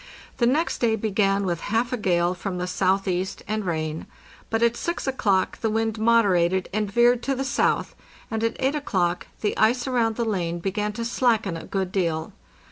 [0.37, 4.07] The next day began with half a gale from the southeast and rain;
[4.49, 7.93] but at 6 o'clock the wind moderated and veered to the south,
[8.31, 12.33] and at 8 o'clock the ice around the lane began to slacken a good deal.